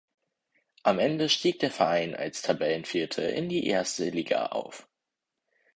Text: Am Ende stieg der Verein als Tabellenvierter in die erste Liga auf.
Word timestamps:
Am 0.81 0.97
Ende 0.97 1.29
stieg 1.29 1.59
der 1.59 1.69
Verein 1.69 2.15
als 2.15 2.41
Tabellenvierter 2.41 3.33
in 3.33 3.49
die 3.49 3.67
erste 3.67 4.09
Liga 4.09 4.47
auf. 4.47 4.87